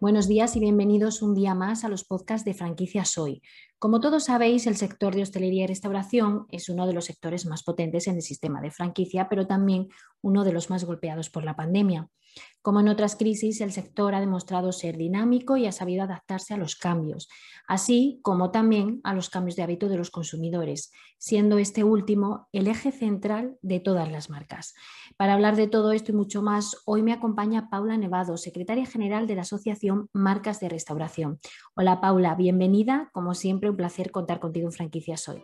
Buenos 0.00 0.28
días 0.28 0.54
y 0.54 0.60
bienvenidos 0.60 1.22
un 1.22 1.34
día 1.34 1.56
más 1.56 1.82
a 1.82 1.88
los 1.88 2.04
podcasts 2.04 2.44
de 2.44 2.54
Franquicias 2.54 3.18
Hoy. 3.18 3.42
Como 3.80 3.98
todos 3.98 4.26
sabéis, 4.26 4.68
el 4.68 4.76
sector 4.76 5.12
de 5.12 5.22
hostelería 5.22 5.64
y 5.64 5.66
restauración 5.66 6.46
es 6.52 6.68
uno 6.68 6.86
de 6.86 6.92
los 6.92 7.06
sectores 7.06 7.46
más 7.46 7.64
potentes 7.64 8.06
en 8.06 8.14
el 8.14 8.22
sistema 8.22 8.60
de 8.60 8.70
franquicia, 8.70 9.28
pero 9.28 9.48
también 9.48 9.88
uno 10.22 10.44
de 10.44 10.52
los 10.52 10.70
más 10.70 10.84
golpeados 10.84 11.30
por 11.30 11.44
la 11.44 11.56
pandemia. 11.56 12.08
Como 12.62 12.80
en 12.80 12.88
otras 12.88 13.16
crisis, 13.16 13.60
el 13.60 13.72
sector 13.72 14.14
ha 14.14 14.20
demostrado 14.20 14.72
ser 14.72 14.96
dinámico 14.96 15.56
y 15.56 15.66
ha 15.66 15.72
sabido 15.72 16.02
adaptarse 16.02 16.54
a 16.54 16.56
los 16.56 16.76
cambios, 16.76 17.28
así 17.66 18.20
como 18.22 18.50
también 18.50 19.00
a 19.04 19.14
los 19.14 19.30
cambios 19.30 19.56
de 19.56 19.62
hábito 19.62 19.88
de 19.88 19.96
los 19.96 20.10
consumidores, 20.10 20.92
siendo 21.18 21.58
este 21.58 21.84
último 21.84 22.48
el 22.52 22.68
eje 22.68 22.92
central 22.92 23.56
de 23.62 23.80
todas 23.80 24.10
las 24.10 24.30
marcas. 24.30 24.74
Para 25.16 25.34
hablar 25.34 25.56
de 25.56 25.66
todo 25.66 25.92
esto 25.92 26.12
y 26.12 26.14
mucho 26.14 26.42
más, 26.42 26.76
hoy 26.84 27.02
me 27.02 27.12
acompaña 27.12 27.70
Paula 27.70 27.96
Nevado, 27.96 28.36
secretaria 28.36 28.86
general 28.86 29.26
de 29.26 29.36
la 29.36 29.42
Asociación 29.42 30.08
Marcas 30.12 30.60
de 30.60 30.68
Restauración. 30.68 31.40
Hola 31.74 32.00
Paula, 32.00 32.34
bienvenida. 32.34 33.10
Como 33.12 33.34
siempre, 33.34 33.70
un 33.70 33.76
placer 33.76 34.10
contar 34.10 34.40
contigo 34.40 34.68
en 34.68 34.72
Franquicias 34.72 35.28
Hoy. 35.28 35.42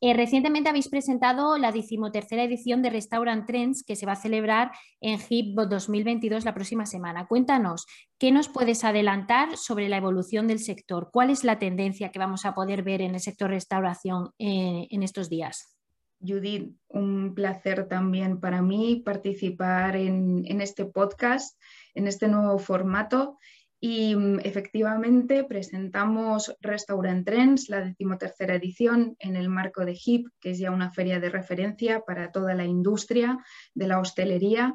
Eh, 0.00 0.14
recientemente 0.14 0.68
habéis 0.68 0.88
presentado 0.88 1.58
la 1.58 1.72
decimotercera 1.72 2.44
edición 2.44 2.82
de 2.82 2.90
Restaurant 2.90 3.46
Trends 3.46 3.82
que 3.82 3.96
se 3.96 4.06
va 4.06 4.12
a 4.12 4.16
celebrar 4.16 4.70
en 5.00 5.18
HIP 5.18 5.56
2022 5.56 6.44
la 6.44 6.54
próxima 6.54 6.86
semana. 6.86 7.26
Cuéntanos, 7.26 7.84
¿qué 8.16 8.30
nos 8.30 8.48
puedes 8.48 8.84
adelantar 8.84 9.56
sobre 9.56 9.88
la 9.88 9.96
evolución 9.96 10.46
del 10.46 10.60
sector? 10.60 11.10
¿Cuál 11.12 11.30
es 11.30 11.42
la 11.42 11.58
tendencia 11.58 12.12
que 12.12 12.20
vamos 12.20 12.44
a 12.44 12.54
poder 12.54 12.84
ver 12.84 13.02
en 13.02 13.14
el 13.14 13.20
sector 13.20 13.50
restauración 13.50 14.30
eh, 14.38 14.86
en 14.88 15.02
estos 15.02 15.28
días? 15.28 15.76
Judith, 16.20 16.76
un 16.88 17.34
placer 17.34 17.88
también 17.88 18.40
para 18.40 18.62
mí 18.62 19.02
participar 19.04 19.96
en, 19.96 20.44
en 20.46 20.60
este 20.60 20.84
podcast, 20.84 21.60
en 21.94 22.06
este 22.06 22.28
nuevo 22.28 22.58
formato 22.58 23.38
y 23.80 24.16
mm, 24.16 24.40
efectivamente 24.44 25.44
presentamos 25.44 26.54
Restaurant 26.60 27.24
Trends, 27.24 27.68
la 27.68 27.80
decimotercera 27.80 28.56
edición, 28.56 29.16
en 29.18 29.36
el 29.36 29.48
marco 29.48 29.84
de 29.84 29.94
HIP, 29.94 30.28
que 30.40 30.50
es 30.50 30.58
ya 30.58 30.70
una 30.70 30.90
feria 30.90 31.20
de 31.20 31.30
referencia 31.30 32.00
para 32.00 32.32
toda 32.32 32.54
la 32.54 32.64
industria 32.64 33.38
de 33.74 33.86
la 33.86 34.00
hostelería. 34.00 34.74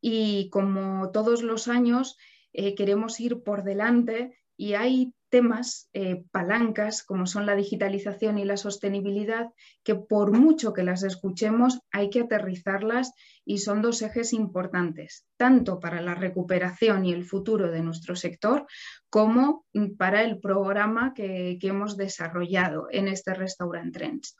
Y 0.00 0.48
como 0.50 1.10
todos 1.10 1.42
los 1.42 1.66
años, 1.68 2.16
eh, 2.52 2.74
queremos 2.74 3.18
ir 3.18 3.42
por 3.42 3.64
delante 3.64 4.38
y 4.56 4.74
hay 4.74 5.12
temas, 5.30 5.88
eh, 5.92 6.22
palancas, 6.30 7.02
como 7.02 7.26
son 7.26 7.44
la 7.44 7.56
digitalización 7.56 8.38
y 8.38 8.44
la 8.44 8.56
sostenibilidad, 8.56 9.50
que 9.82 9.96
por 9.96 10.30
mucho 10.30 10.72
que 10.72 10.84
las 10.84 11.02
escuchemos, 11.02 11.80
hay 11.90 12.08
que 12.08 12.20
aterrizarlas 12.20 13.12
y 13.44 13.58
son 13.58 13.82
dos 13.82 14.02
ejes 14.02 14.32
importantes, 14.32 15.26
tanto 15.36 15.78
para 15.78 16.00
la 16.00 16.14
recuperación 16.14 17.04
y 17.04 17.12
el 17.12 17.24
futuro 17.24 17.70
de 17.70 17.82
nuestro 17.82 18.16
sector, 18.16 18.66
como 19.10 19.66
para 19.98 20.22
el 20.22 20.40
programa 20.40 21.12
que, 21.14 21.58
hemos 21.60 21.96
desarrollado 21.96 22.88
en 22.90 23.08
este 23.08 23.34
Restaurant 23.34 23.92
Trends. 23.92 24.36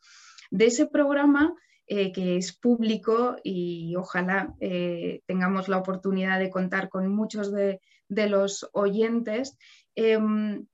De 0.51 0.67
ese 0.67 0.87
programa, 0.87 1.55
eh, 1.87 2.13
que 2.13 2.37
es 2.37 2.57
público 2.57 3.37
y 3.43 3.95
ojalá 3.97 4.55
eh, 4.61 5.23
tengamos 5.27 5.69
la 5.69 5.79
oportunidad 5.79 6.39
de 6.39 6.51
contar 6.51 6.89
con 6.89 7.09
muchos 7.09 7.53
de, 7.53 7.81
los 8.09 8.69
oyentes, 8.73 9.57
em, 9.95 10.67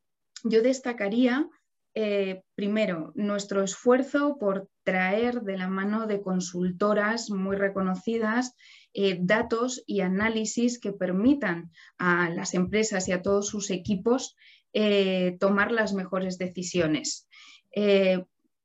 yo 0.45 0.63
destacaría 0.63 1.49
eh, 1.95 2.43
primero 2.55 3.13
nuestro 3.17 3.65
esfuerzo 3.65 4.37
por 4.39 4.69
traer 4.85 5.41
de 5.43 5.59
la 5.59 5.69
mano 5.69 6.07
de 6.07 6.21
consultoras 6.21 7.31
muy 7.31 7.57
reconocidas 7.57 8.55
eh, 8.95 9.19
datos 9.21 9.83
y 9.87 10.01
análisis 10.01 10.79
que 10.79 10.93
permitan 10.93 11.73
a 11.99 12.31
las 12.31 12.55
empresas 12.55 13.09
y 13.09 13.13
a 13.13 13.23
todos 13.23 13.49
sus 13.49 13.71
equipos 13.71 14.37
eh, 14.73 15.37
tomar 15.41 15.73
las 15.73 15.93
mejores 15.93 16.39
decisiones. 16.39 17.27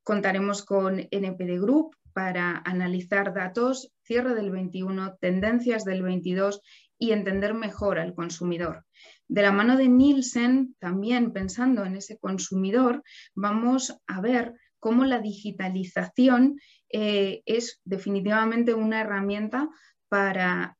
contaremos 0.03 0.63
con 0.63 1.07
NPD 1.09 1.59
Group 1.59 1.95
para 2.13 2.61
analizar 2.63 3.33
datos, 3.33 3.91
cierre 4.03 4.35
del 4.35 4.51
21, 4.51 5.17
tendencias 5.19 5.83
del 5.83 6.03
22 6.03 6.61
y 6.97 7.11
entender 7.11 7.53
mejor 7.53 7.99
al 7.99 8.13
consumidor. 8.13 8.85
De 9.27 9.41
la 9.41 9.51
mano 9.51 9.75
de 9.75 9.87
Nielsen, 9.87 10.75
también 10.79 11.33
pensando 11.33 11.83
en 11.83 11.95
ese 11.95 12.17
consumidor, 12.17 13.03
vamos 13.33 13.97
a 14.07 14.21
ver 14.21 14.53
cómo 14.79 15.05
la 15.05 15.19
digitalización 15.19 16.59
eh, 16.89 17.41
es 17.45 17.81
definitivamente 17.85 18.73
una 18.73 19.01
herramienta 19.01 19.69
para 20.09 20.77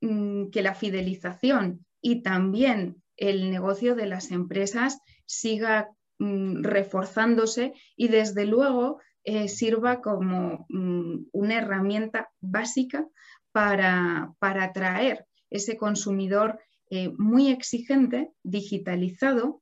mm, 0.00 0.48
que 0.50 0.62
la 0.62 0.74
fidelización 0.74 1.84
y 2.00 2.22
también 2.22 3.02
el 3.16 3.50
negocio 3.50 3.94
de 3.94 4.06
las 4.06 4.30
empresas 4.30 4.98
siga 5.26 5.90
mm, 6.18 6.62
reforzándose 6.62 7.74
y 7.96 8.08
desde 8.08 8.46
luego 8.46 9.00
eh, 9.24 9.48
sirva 9.48 10.00
como 10.00 10.66
mm, 10.68 11.26
una 11.32 11.54
herramienta 11.56 12.30
básica 12.40 13.06
para, 13.52 14.32
para 14.38 14.64
atraer 14.64 15.26
ese 15.50 15.76
consumidor 15.76 16.58
eh, 16.90 17.10
muy 17.18 17.50
exigente, 17.50 18.30
digitalizado 18.42 19.60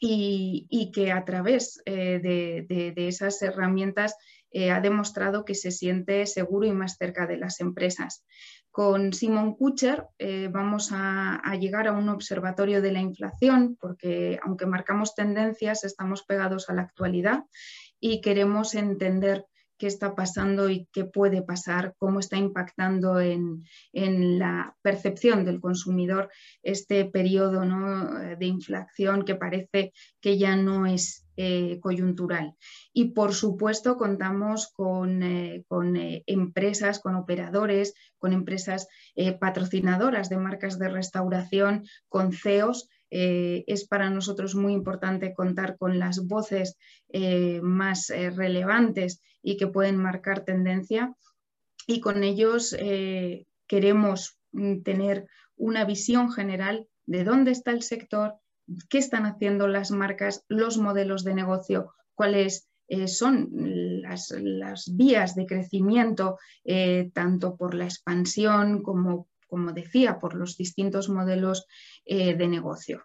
y, 0.00 0.90
que 0.94 1.12
a 1.12 1.24
través 1.24 1.82
eh, 1.84 2.20
de, 2.22 3.08
esas 3.08 3.42
herramientas 3.42 4.16
eh, 4.50 4.70
ha 4.70 4.80
demostrado 4.80 5.44
que 5.44 5.54
se 5.54 5.70
siente 5.70 6.24
seguro 6.26 6.66
y 6.66 6.72
más 6.72 6.96
cerca 6.96 7.26
de 7.26 7.36
las 7.36 7.60
empresas. 7.60 8.24
Con 8.70 9.12
Simon 9.12 9.56
Kucher 9.56 10.06
vamos 10.50 10.90
a, 10.92 11.42
llegar 11.60 11.88
a 11.88 11.92
un 11.92 12.08
observatorio 12.08 12.80
de 12.80 12.92
la 12.92 13.00
inflación 13.00 13.76
porque 13.80 14.38
aunque 14.42 14.66
marcamos 14.66 15.14
tendencias, 15.16 15.82
estamos 15.82 16.22
pegados 16.22 16.70
a 16.70 16.74
la 16.74 16.82
actualidad 16.82 17.44
y 17.98 18.20
queremos 18.20 18.74
entender 18.74 19.46
qué 19.78 19.86
está 19.86 20.14
pasando 20.14 20.68
y 20.68 20.88
qué 20.92 21.04
puede 21.04 21.42
pasar, 21.42 21.94
cómo 21.98 22.20
está 22.20 22.36
impactando 22.36 23.20
en, 23.20 23.64
la 23.92 24.76
percepción 24.82 25.44
del 25.44 25.60
consumidor 25.60 26.30
este 26.62 27.04
periodo 27.04 27.60
de 27.60 28.46
inflación 28.46 29.24
que 29.24 29.34
parece 29.34 29.92
que 30.20 30.38
ya 30.38 30.56
no 30.56 30.86
es 30.86 31.28
eh, 31.36 31.78
coyuntural. 31.80 32.54
Y 32.92 33.12
por 33.12 33.32
supuesto 33.32 33.96
contamos 33.96 34.72
con, 34.72 35.22
eh, 35.22 35.64
eh, 35.94 36.22
empresas, 36.26 36.98
con 36.98 37.14
operadores, 37.14 37.94
con 38.18 38.32
empresas 38.32 38.88
patrocinadoras 39.38 40.28
de 40.28 40.36
marcas 40.36 40.80
de 40.80 40.88
restauración, 40.88 41.84
con 42.08 42.32
CEOs 42.32 42.88
eh, 43.10 43.64
es 43.66 43.86
para 43.86 44.10
nosotros 44.10 44.54
muy 44.54 44.72
importante 44.72 45.32
contar 45.32 45.76
con 45.78 45.98
las 45.98 46.26
voces 46.26 46.76
eh, 47.08 47.60
más 47.62 48.10
eh, 48.10 48.30
relevantes 48.30 49.22
y 49.42 49.56
que 49.56 49.66
pueden 49.66 49.96
marcar 49.96 50.44
tendencia. 50.44 51.14
Y 51.86 52.00
con 52.00 52.22
ellos 52.22 52.76
queremos 53.66 54.38
mm, 54.52 54.82
tener 54.82 55.26
una 55.56 55.84
visión 55.84 56.30
general 56.30 56.86
de 57.06 57.24
dónde 57.24 57.52
está 57.52 57.70
el 57.70 57.82
sector, 57.82 58.34
qué 58.90 58.98
están 58.98 59.24
haciendo 59.24 59.68
las 59.68 59.90
marcas, 59.90 60.44
los 60.48 60.76
modelos 60.76 61.24
de 61.24 61.34
negocio, 61.34 61.94
cuáles 62.14 62.68
son 63.06 63.48
las, 63.52 64.30
las, 64.30 64.94
vías 64.96 65.34
de 65.34 65.46
crecimiento, 65.46 66.38
tanto 67.12 67.56
por 67.56 67.74
la 67.74 67.84
expansión 67.84 68.82
como 68.82 69.28
como 69.48 69.72
decía, 69.72 70.20
por 70.20 70.34
los 70.34 70.56
distintos 70.56 71.08
modelos 71.08 71.66
eh, 72.04 72.34
de 72.34 72.48
negocio. 72.48 73.04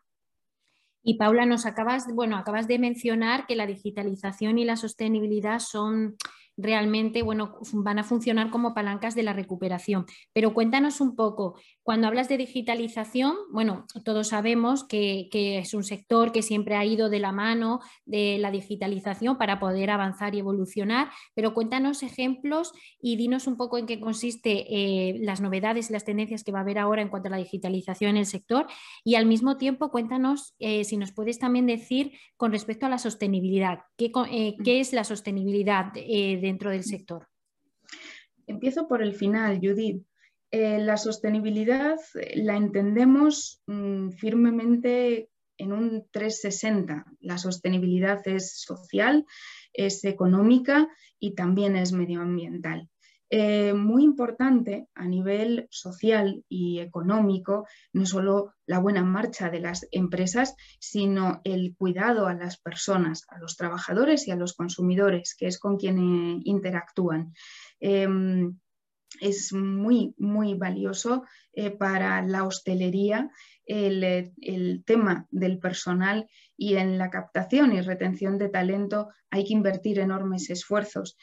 Y 1.02 1.18
Paula, 1.18 1.46
nos 1.46 1.66
acabas, 1.66 2.06
bueno, 2.14 2.38
acabas 2.38 2.68
de 2.68 2.80
mencionar 2.80 3.46
que 3.46 3.56
la 3.56 3.66
digitalización 3.66 4.58
y 4.58 4.66
la 4.66 4.78
sostenibilidad 4.78 5.60
son 5.60 6.16
realmente 6.58 7.24
bueno, 7.24 7.58
van 7.74 8.00
a 8.00 8.04
funcionar 8.04 8.50
como 8.50 8.74
palancas 8.74 9.16
de 9.16 9.24
la 9.24 9.34
recuperación. 9.34 10.06
Pero 10.34 10.54
cuéntanos 10.54 11.02
un 11.02 11.16
poco, 11.16 11.60
cuando 11.82 12.08
hablas 12.08 12.30
de 12.30 12.38
digitalización, 12.38 13.36
bueno, 13.52 13.86
todos 14.06 14.30
sabemos 14.30 14.84
que, 14.84 15.30
es 15.34 15.74
un 15.74 15.84
sector 15.84 16.32
que 16.32 16.42
siempre 16.42 16.76
ha 16.76 16.86
ido 16.86 17.10
de 17.10 17.20
la 17.20 17.32
mano 17.32 17.80
de 18.06 18.38
la 18.40 18.52
digitalización 18.52 19.38
para 19.38 19.60
poder 19.60 19.90
avanzar 19.90 20.36
y 20.36 20.40
evolucionar, 20.40 21.10
pero 21.36 21.54
cuéntanos 21.54 22.04
ejemplos 22.04 22.72
y 23.02 23.16
dinos 23.18 23.48
un 23.48 23.58
poco 23.58 23.78
en 23.78 23.86
qué 23.86 24.00
consiste 24.00 24.66
eh, 24.70 25.18
las 25.20 25.42
novedades 25.42 25.90
y 25.90 25.94
las 25.94 26.06
tendencias 26.06 26.44
que 26.44 26.52
va 26.52 26.60
a 26.60 26.62
haber 26.62 26.80
ahora 26.80 27.02
en 27.02 27.10
cuanto 27.10 27.28
a 27.28 27.32
la 27.32 27.38
digitalización 27.38 28.12
en 28.12 28.18
el 28.18 28.26
sector 28.26 28.68
y 29.04 29.16
al 29.16 29.26
mismo 29.26 29.58
tiempo 29.58 29.92
cuéntanos 29.92 30.56
eh, 30.60 30.84
si 30.84 30.98
nos 30.98 31.12
puedes 31.12 31.40
también 31.40 31.66
decir 31.66 32.12
con 32.38 32.52
respecto 32.52 32.86
a 32.86 32.90
la 32.90 32.98
sostenibilidad, 32.98 33.80
qué, 33.98 34.12
eh, 34.32 34.56
qué 34.64 34.80
es 34.80 34.94
la 34.94 35.04
sostenibilidad 35.04 35.92
dentro 36.44 36.70
del 36.70 36.84
sector? 36.84 37.28
Empiezo 38.46 38.88
por 38.88 39.02
el 39.02 39.16
final, 39.16 39.60
Judith. 39.62 40.06
Eh, 40.52 40.78
la 40.80 40.98
sostenibilidad 40.98 41.98
eh, 42.14 42.34
la 42.36 42.56
entendemos 42.56 43.62
mm, 43.66 44.10
firmemente 44.12 45.30
en 45.58 45.74
un 45.74 46.06
360. 46.12 47.06
La 47.22 47.38
sostenibilidad 47.38 48.22
es 48.28 48.62
social, 48.62 49.26
es 49.74 50.04
económica 50.06 50.88
y 51.20 51.34
también 51.34 51.76
es 51.76 51.92
medioambiental. 51.92 52.90
Eh, 53.36 53.74
muy 53.74 54.04
importante 54.04 54.90
a 54.94 55.08
nivel 55.08 55.66
social 55.72 56.46
y 56.48 56.78
económico, 56.78 57.66
no 57.92 58.06
solo 58.06 58.54
la 58.68 58.78
buena 58.78 59.04
marcha 59.04 59.50
de 59.50 59.60
las 59.60 59.88
empresas, 59.92 60.56
sino 60.80 61.42
el 61.44 61.74
cuidado 61.76 62.28
a 62.28 62.36
las 62.36 62.60
personas, 62.60 63.24
a 63.30 63.40
los 63.40 63.58
trabajadores 63.58 64.28
y 64.28 64.32
a 64.32 64.36
los 64.36 64.54
consumidores, 64.54 65.34
que 65.36 65.48
es 65.48 65.58
con 65.58 65.78
quien 65.78 65.98
eh, 65.98 66.42
interactúan. 66.44 67.34
Em, 67.80 68.60
es 69.20 69.52
muy, 69.52 70.14
muy 70.20 70.54
valioso 70.54 71.24
eh, 71.54 71.72
para 71.72 72.22
la 72.22 72.44
hostelería 72.44 73.32
el, 73.66 74.84
tema 74.86 75.26
del 75.32 75.58
personal 75.58 76.28
y 76.56 76.76
en 76.76 77.00
la 77.00 77.10
captación 77.10 77.74
y 77.74 77.82
retención 77.82 78.38
de 78.38 78.50
talento 78.50 79.10
hay 79.32 79.44
que 79.44 79.54
invertir 79.54 79.98
enormes 79.98 80.52
esfuerzos. 80.52 81.18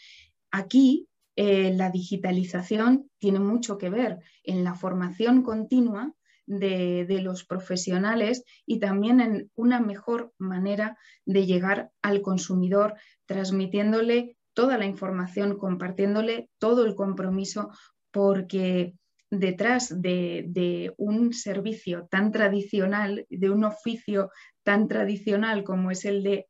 Aquí 0.51 1.07
eh, 1.37 1.73
la 1.75 1.91
digitalización 1.91 3.11
tiene 3.19 3.39
mucho 3.39 3.79
que 3.79 3.91
ver 3.91 4.19
en 4.43 4.65
la 4.65 4.75
formación 4.75 5.43
continua 5.43 6.13
de, 6.47 7.21
los 7.23 7.45
profesionales 7.45 8.45
y 8.67 8.81
también 8.81 9.21
en 9.21 9.51
una 9.55 9.81
mejor 9.81 10.33
manera 10.39 10.99
de 11.25 11.47
llegar 11.47 11.91
al 12.03 12.23
consumidor, 12.23 12.95
transmitiéndole 13.27 14.37
toda 14.53 14.77
la 14.77 14.87
información, 14.87 15.59
compartiéndole 15.59 16.51
todo 16.59 16.85
el 16.85 16.97
compromiso, 16.97 17.71
porque 18.11 18.95
detrás 19.31 20.03
de, 20.03 20.93
un 20.97 21.33
servicio 21.33 22.09
tan 22.11 22.33
tradicional, 22.33 23.27
de 23.31 23.51
un 23.51 23.65
oficio 23.65 24.31
tan 24.65 24.89
tradicional 24.89 25.63
como 25.63 25.93
es 25.93 26.05
el 26.05 26.25
de 26.25 26.49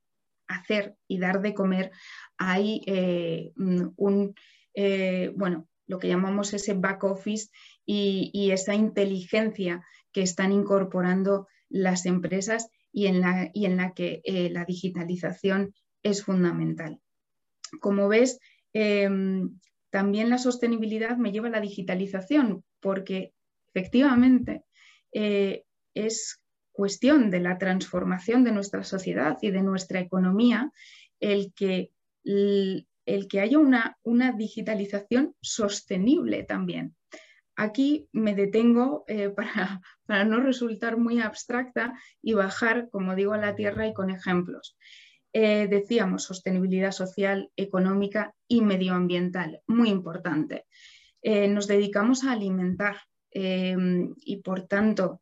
hacer 0.49 0.97
y 1.07 1.19
dar 1.19 1.43
de 1.43 1.55
comer, 1.55 1.91
hay 2.39 2.83
eh, 2.87 3.53
un, 3.55 4.35
eh, 4.75 5.33
bueno, 5.37 5.69
lo 5.87 5.99
que 5.99 6.09
llamamos 6.09 6.55
ese 6.55 6.75
back 6.75 7.05
office 7.05 7.51
y, 7.85 8.51
esa 8.53 8.75
inteligencia 8.75 9.85
que 10.13 10.23
están 10.23 10.53
incorporando 10.53 11.49
las 11.69 12.07
empresas 12.07 12.69
y 12.93 13.07
en 13.07 13.21
la, 13.21 13.51
y 13.53 13.67
en 13.67 13.77
la 13.77 13.93
que 13.93 14.21
eh, 14.25 14.51
la 14.51 14.65
digitalización 14.65 15.75
es 16.03 16.25
fundamental. 16.25 17.01
Como 17.81 18.09
ves, 18.09 18.39
em, 18.73 19.59
también 19.91 20.31
la 20.31 20.39
sostenibilidad 20.39 21.17
me 21.17 21.33
lleva 21.33 21.49
a 21.49 21.53
la 21.53 21.61
digitalización, 21.61 22.65
porque 22.81 23.33
efectivamente 23.69 24.65
eh, 25.13 25.65
es 25.95 26.41
cuestión 26.73 27.31
de 27.31 27.41
la 27.41 27.59
transformación 27.59 28.45
de 28.45 28.53
nuestra 28.53 28.85
sociedad 28.85 29.39
y 29.43 29.51
de 29.51 29.63
nuestra 29.63 30.01
economía 30.01 30.73
el 31.19 31.53
que, 31.55 31.91
el, 33.15 33.29
que 33.29 33.41
haya 33.41 33.59
una, 33.59 33.99
una, 34.03 34.33
digitalización 34.33 35.35
sostenible 35.41 36.43
también. 36.45 36.95
Aquí 37.57 38.09
me 38.13 38.35
detengo 38.35 39.05
eh, 39.07 39.29
para, 39.37 39.81
para 40.07 40.25
no 40.25 40.41
resultar 40.41 40.97
muy 40.97 41.21
abstracta 41.21 41.95
y 42.23 42.35
bajar, 42.35 42.89
como 42.91 43.15
digo, 43.15 43.35
a 43.35 43.39
la 43.39 43.55
tierra 43.55 43.87
y 43.87 43.93
con 43.93 44.11
ejemplos. 44.11 44.77
Eh, 45.33 45.69
decíamos 45.69 46.25
sostenibilidad 46.25 46.91
social, 46.91 47.51
económica 47.57 48.35
y 48.49 48.63
medioambiental, 48.63 49.61
muy 49.67 49.91
importante. 49.91 50.67
Eh, 51.23 51.47
nos 51.49 51.69
dedicamos 51.69 52.25
a 52.25 52.33
alimentar 52.33 52.97
em, 53.31 54.15
y 54.17 54.39
por 54.39 54.67
tanto 54.67 55.21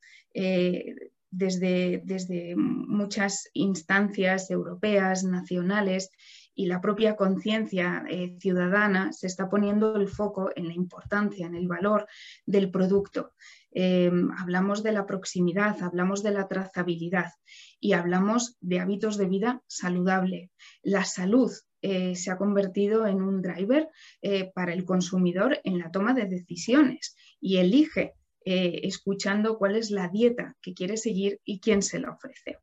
desde, 1.31 2.01
desde, 2.05 2.55
muchas 2.57 3.51
instancias 3.53 4.51
europeas, 4.51 5.25
nacionales 5.25 6.11
y 6.59 6.67
la 6.67 6.81
propia 6.81 7.15
conciencia 7.15 8.05
ciudadana 8.41 9.13
se 9.13 9.29
está 9.29 9.49
poniendo 9.49 9.95
el 9.95 10.09
foco 10.09 10.51
en 10.57 10.67
la 10.67 10.75
importancia, 10.75 11.47
en 11.47 11.55
el 11.55 11.69
valor 11.69 12.09
del 12.47 12.69
producto. 12.69 13.31
Em, 13.71 14.33
hablamos 14.33 14.83
de 14.83 14.91
la 14.91 15.07
proximidad, 15.07 15.81
hablamos 15.83 16.25
de 16.25 16.33
la 16.33 16.49
trazabilidad 16.49 17.31
y 17.79 17.93
hablamos 17.93 18.57
de 18.61 18.81
hábitos 18.81 19.19
de 19.19 19.27
vida 19.27 19.63
saludable. 19.69 20.51
La 20.83 21.05
salud 21.05 21.53
eh, 21.81 22.17
se 22.17 22.33
ha 22.33 22.37
convertido 22.37 23.07
en 23.07 23.23
un 23.23 23.41
driver 23.41 23.89
eh, 24.21 24.51
para 24.53 24.73
el 24.73 24.85
consumidor 24.85 25.61
en 25.63 25.79
la 25.79 25.93
toma 25.93 26.13
de 26.13 26.25
decisiones 26.25 27.15
y 27.41 27.59
elige 27.59 28.15
eh, 28.45 28.81
escuchando 28.83 29.59
cuál 29.59 29.77
es 29.77 29.93
la 29.93 30.09
dieta 30.09 30.57
que 30.61 30.75
quiere 30.75 30.97
seguir 30.97 31.41
y 31.45 31.61
quién 31.61 31.83
se 31.83 32.01
la 32.01 32.11
ofrece. 32.11 32.59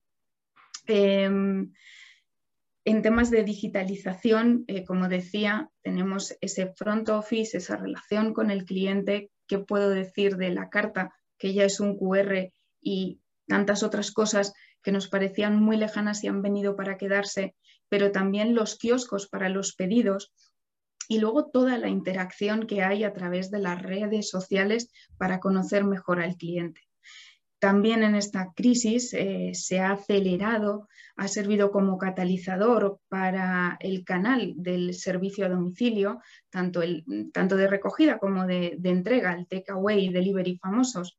En 2.87 3.01
temas 3.01 3.31
de 3.31 3.43
digitalización, 3.43 4.67
como 4.85 5.07
decía, 5.07 5.71
tenemos 5.81 6.37
ese 6.39 6.71
front 6.75 7.09
office, 7.09 7.57
esa 7.57 7.77
relación 7.77 8.31
con 8.31 8.51
el 8.51 8.63
cliente, 8.63 9.31
que 9.47 9.57
puedo 9.57 9.89
decir 9.89 10.37
de 10.37 10.51
la 10.51 10.69
carta, 10.69 11.11
que 11.39 11.55
ya 11.55 11.65
es 11.65 11.79
un 11.79 11.97
QR 11.97 12.51
y 12.79 13.19
tantas 13.47 13.81
otras 13.81 14.11
cosas 14.11 14.53
que 14.83 14.91
nos 14.91 15.07
parecían 15.07 15.59
muy 15.59 15.77
lejanas 15.77 16.23
y 16.23 16.27
han 16.27 16.43
venido 16.43 16.75
para 16.75 16.97
quedarse, 16.97 17.55
pero 17.89 18.11
también 18.11 18.53
los 18.53 18.77
kioscos 18.77 19.27
para 19.27 19.49
los 19.49 19.73
pedidos 19.73 20.31
y 21.07 21.17
luego 21.17 21.49
toda 21.49 21.79
la 21.79 21.89
interacción 21.89 22.67
que 22.67 22.83
hay 22.83 23.03
a 23.03 23.13
través 23.13 23.49
de 23.49 23.59
las 23.59 23.81
redes 23.81 24.29
sociales 24.29 24.91
para 25.17 25.39
conocer 25.39 25.85
mejor 25.85 26.21
al 26.21 26.35
cliente. 26.35 26.81
También 27.65 28.03
en 28.03 28.13
esta 28.13 28.53
crisis 28.55 29.11
eh, 29.15 29.49
se 29.55 29.79
ha 29.79 29.93
acelerado, 29.93 30.87
ha 31.15 31.27
servido 31.27 31.71
como 31.71 31.97
catalizador 31.97 32.99
para 33.09 33.75
el 33.79 34.05
canal 34.05 34.53
del 34.55 34.93
servicio 34.93 35.47
a 35.47 35.49
domicilio, 35.49 36.19
tanto, 36.51 36.83
el, 36.83 37.03
tanto 37.33 37.55
de 37.55 37.65
recogida 37.65 38.19
como 38.19 38.45
de, 38.45 38.77
entrega, 38.83 39.33
el 39.33 39.47
takeaway 39.47 40.05
y 40.05 40.13
delivery 40.13 40.59
famosos. 40.61 41.17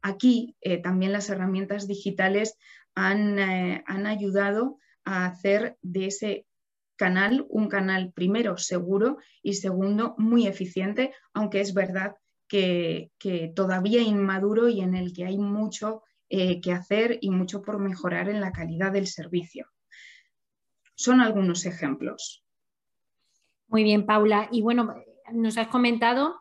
Aquí 0.00 0.54
eh, 0.60 0.80
también 0.80 1.10
las 1.10 1.28
herramientas 1.28 1.88
digitales 1.88 2.56
eh, 2.96 3.82
han, 3.84 4.06
ayudado 4.06 4.78
a 5.04 5.26
hacer 5.26 5.76
de 5.82 6.06
ese 6.06 6.46
canal 6.94 7.46
un 7.48 7.68
canal 7.68 8.12
primero 8.12 8.58
seguro 8.58 9.16
y 9.42 9.54
segundo 9.54 10.14
muy 10.18 10.46
eficiente, 10.46 11.12
aunque 11.34 11.60
es 11.60 11.74
verdad 11.74 12.14
que, 12.50 13.52
todavía 13.54 14.02
inmaduro 14.02 14.68
y 14.68 14.80
en 14.80 14.94
el 14.94 15.12
que 15.12 15.24
hay 15.24 15.38
mucho 15.38 16.02
eh, 16.28 16.60
que 16.60 16.72
hacer 16.72 17.18
y 17.20 17.30
mucho 17.30 17.62
por 17.62 17.78
mejorar 17.78 18.28
en 18.28 18.40
la 18.40 18.52
calidad 18.52 18.92
del 18.92 19.06
servicio. 19.06 19.66
Son 20.96 21.20
algunos 21.20 21.64
ejemplos. 21.64 22.44
Muy 23.68 23.84
bien, 23.84 24.04
Paula. 24.04 24.48
Y 24.50 24.62
bueno, 24.62 24.94
nos 25.32 25.56
has 25.56 25.68
comentado 25.68 26.40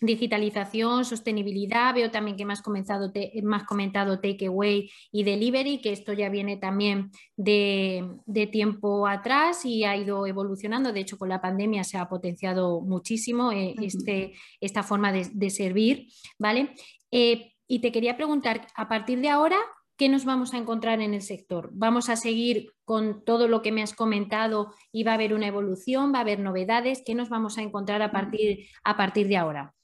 digitalización, 0.00 1.04
sostenibilidad, 1.04 1.94
veo 1.94 2.10
también 2.10 2.36
que 2.36 2.44
me 2.44 2.52
has, 2.52 2.62
comenzado 2.62 3.12
más 3.42 3.64
comentado 3.64 4.20
takeaway 4.20 4.90
y 5.10 5.22
delivery, 5.24 5.80
que 5.80 5.92
esto 5.92 6.12
ya 6.12 6.28
viene 6.28 6.56
también 6.56 7.10
de, 7.36 8.18
tiempo 8.52 9.06
atrás 9.06 9.64
y 9.64 9.84
ha 9.84 9.96
ido 9.96 10.26
evolucionando. 10.26 10.92
De 10.92 11.00
hecho, 11.00 11.18
con 11.18 11.28
la 11.28 11.40
pandemia 11.40 11.84
se 11.84 11.98
ha 11.98 12.08
potenciado 12.08 12.80
muchísimo 12.80 13.50
eh, 13.52 13.74
este, 13.82 14.34
esta 14.60 14.82
forma 14.82 15.12
de, 15.12 15.50
servir, 15.50 16.08
¿vale? 16.38 16.74
Eh, 17.10 17.52
y 17.66 17.80
te 17.80 17.90
quería 17.90 18.16
preguntar, 18.16 18.66
a 18.74 18.88
partir 18.88 19.20
de 19.20 19.28
ahora, 19.28 19.58
¿qué 19.98 20.08
nos 20.08 20.24
vamos 20.24 20.54
a 20.54 20.58
encontrar 20.58 21.02
en 21.02 21.12
el 21.12 21.22
sector? 21.22 21.70
¿Vamos 21.72 22.08
a 22.08 22.16
seguir 22.16 22.72
con 22.84 23.24
todo 23.24 23.48
lo 23.48 23.60
que 23.60 23.72
me 23.72 23.82
has 23.82 23.92
comentado 23.92 24.72
y 24.92 25.02
va 25.02 25.10
a 25.10 25.14
haber 25.14 25.34
una 25.34 25.48
evolución, 25.48 26.14
va 26.14 26.18
a 26.18 26.22
haber 26.22 26.38
novedades? 26.38 27.02
¿Qué 27.04 27.16
nos 27.16 27.28
vamos 27.28 27.58
a 27.58 27.62
encontrar 27.62 28.00
a 28.00 28.12
partir, 28.12 28.66
a 28.84 28.96
partir 28.96 29.26
de 29.26 29.36
ahora? 29.36 29.74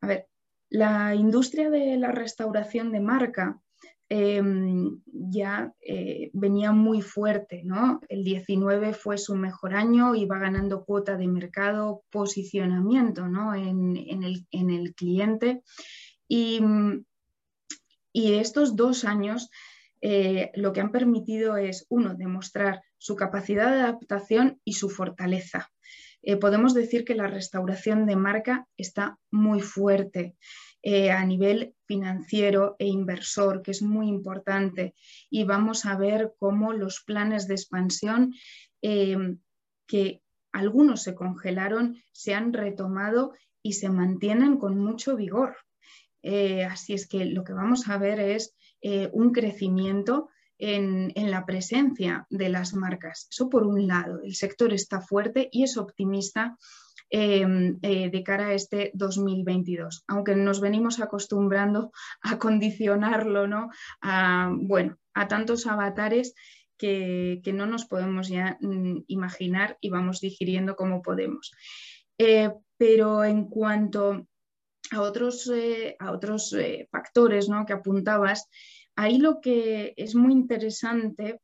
A 0.00 0.06
ver, 0.06 0.26
la 0.70 1.14
industria 1.14 1.68
de 1.68 1.98
la 1.98 2.12
restauración 2.12 2.92
de 2.92 3.00
marca 3.00 3.60
em, 4.08 5.02
ya 5.04 5.70
eh, 5.82 6.30
venía 6.32 6.72
muy 6.72 7.02
fuerte, 7.02 7.62
¿no? 7.62 8.00
El 8.08 8.24
19 8.24 8.94
fue 8.94 9.18
su 9.18 9.34
mejor 9.34 9.74
año 9.74 10.14
y 10.14 10.24
va 10.24 10.38
ganando 10.38 10.82
cuota 10.82 11.18
de 11.18 11.28
mercado, 11.28 12.04
posicionamiento 12.10 13.28
¿no? 13.28 13.54
en, 13.54 13.96
el, 14.22 14.46
en 14.50 14.70
el 14.70 14.94
cliente. 14.94 15.62
Y 16.26 16.60
y 18.14 18.34
estos 18.34 18.76
dos 18.76 19.04
años 19.04 19.50
eh, 20.00 20.52
lo 20.54 20.72
que 20.72 20.80
han 20.80 20.92
permitido 20.92 21.56
es, 21.56 21.84
uno, 21.88 22.14
demostrar 22.14 22.82
su 22.96 23.16
capacidad 23.16 23.70
de 23.72 23.80
adaptación 23.80 24.60
y 24.64 24.74
su 24.74 24.88
fortaleza. 24.88 25.72
Eh, 26.22 26.36
podemos 26.36 26.74
decir 26.74 27.04
que 27.04 27.16
la 27.16 27.26
restauración 27.26 28.06
de 28.06 28.14
marca 28.14 28.68
está 28.76 29.18
muy 29.30 29.60
fuerte 29.60 30.36
eh, 30.82 31.10
a 31.10 31.24
nivel 31.24 31.74
financiero 31.86 32.76
e 32.78 32.86
inversor, 32.86 33.62
que 33.62 33.72
es 33.72 33.82
muy 33.82 34.08
importante. 34.08 34.94
Y 35.28 35.44
vamos 35.44 35.84
a 35.84 35.96
ver 35.96 36.34
cómo 36.38 36.72
los 36.72 37.02
planes 37.02 37.48
de 37.48 37.54
expansión, 37.54 38.32
que 38.80 40.20
algunos 40.52 41.02
se 41.02 41.14
congelaron, 41.14 41.96
se 42.12 42.34
han 42.34 42.52
retomado 42.52 43.32
y 43.62 43.72
se 43.72 43.88
mantienen 43.88 44.58
con 44.58 44.78
mucho 44.78 45.16
vigor. 45.16 45.56
Eh, 46.24 46.64
así 46.64 46.94
es 46.94 47.06
que 47.06 47.26
lo 47.26 47.44
que 47.44 47.52
vamos 47.52 47.88
a 47.88 47.98
ver 47.98 48.18
es 48.18 48.56
eh, 48.80 49.10
un 49.12 49.30
crecimiento 49.30 50.30
en, 50.58 51.12
la 51.14 51.44
presencia 51.44 52.26
de 52.30 52.48
las 52.48 52.72
marcas. 52.72 53.28
Eso 53.30 53.50
por 53.50 53.66
un 53.66 53.86
lado, 53.86 54.20
el 54.24 54.34
sector 54.34 54.72
está 54.72 55.02
fuerte 55.02 55.50
y 55.52 55.64
es 55.64 55.76
optimista 55.76 56.56
em, 57.10 57.78
eh, 57.82 58.08
de 58.10 58.22
cara 58.22 58.46
a 58.46 58.54
este 58.54 58.90
2022, 58.94 60.04
aunque 60.06 60.34
nos 60.34 60.60
venimos 60.60 60.98
acostumbrando 60.98 61.92
a 62.22 62.38
condicionarlo 62.38 63.46
¿no? 63.46 63.68
a, 64.00 64.50
bueno, 64.56 64.96
a 65.12 65.28
tantos 65.28 65.66
avatares 65.66 66.34
que, 66.78 67.42
no 67.52 67.66
nos 67.66 67.84
podemos 67.84 68.28
ya 68.28 68.56
mm, 68.60 69.04
imaginar 69.08 69.76
y 69.80 69.90
vamos 69.90 70.20
digiriendo 70.20 70.74
como 70.74 71.02
podemos. 71.02 71.52
Pero 72.76 73.24
en 73.24 73.46
cuanto 73.48 74.26
a 74.90 75.00
otros, 75.00 75.50
eh, 75.52 75.96
a 75.98 76.12
otros 76.12 76.54
factores 76.90 77.48
¿no? 77.48 77.64
que 77.66 77.72
apuntabas, 77.72 78.48
ahí 78.96 79.18
lo 79.18 79.40
que 79.40 79.94
es 79.96 80.14
muy 80.14 80.32
interesante 80.32 81.40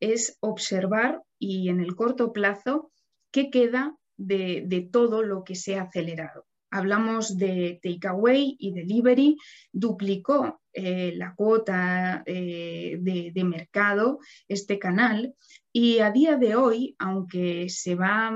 es 0.00 0.36
observar 0.40 1.22
y 1.38 1.68
en 1.68 1.80
el 1.80 1.94
corto 1.94 2.32
plazo 2.32 2.90
qué 3.30 3.50
queda 3.50 3.96
de, 4.16 4.88
todo 4.92 5.22
lo 5.22 5.44
que 5.44 5.54
se 5.54 5.76
ha 5.76 5.82
acelerado. 5.82 6.46
Hablamos 6.70 7.38
de 7.38 7.80
takeaway 7.82 8.56
y 8.58 8.72
delivery, 8.72 9.36
duplicó 9.72 10.60
eh, 10.72 11.12
la 11.16 11.34
cuota 11.34 12.22
eh, 12.26 12.98
de, 13.00 13.44
mercado 13.44 14.18
este 14.48 14.78
canal 14.78 15.34
y 15.72 16.00
a 16.00 16.10
día 16.10 16.36
de 16.36 16.56
hoy, 16.56 16.94
aunque 16.98 17.68
se 17.70 17.94
va, 17.94 18.32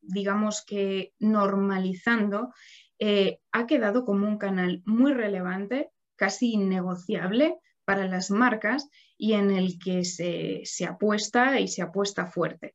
digamos 0.00 0.62
que 0.66 1.14
normalizando, 1.20 2.52
eh, 3.00 3.40
ha 3.50 3.66
quedado 3.66 4.04
como 4.04 4.28
un 4.28 4.36
canal 4.36 4.82
muy 4.84 5.14
relevante, 5.14 5.90
casi 6.16 6.52
innegociable 6.52 7.56
para 7.86 8.06
las 8.06 8.30
marcas 8.30 8.88
y 9.16 9.32
en 9.32 9.50
el 9.50 9.78
que 9.78 10.04
se, 10.04 10.62
apuesta 10.86 11.58
y 11.60 11.66
se 11.66 11.80
apuesta 11.80 12.26
fuerte. 12.26 12.74